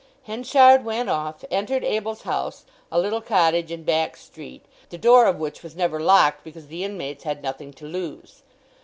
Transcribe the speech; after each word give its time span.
Henchard 0.23 0.83
went 0.83 1.09
off, 1.11 1.45
entered 1.51 1.83
Abel's 1.83 2.23
house, 2.23 2.65
a 2.91 2.97
little 2.99 3.21
cottage 3.21 3.69
in 3.71 3.83
Back 3.83 4.17
Street, 4.17 4.65
the 4.89 4.97
door 4.97 5.27
of 5.27 5.37
which 5.37 5.61
was 5.61 5.75
never 5.75 5.99
locked 5.99 6.43
because 6.43 6.69
the 6.69 6.83
inmates 6.83 7.23
had 7.23 7.43
nothing 7.43 7.71
to 7.73 7.85
lose. 7.85 8.41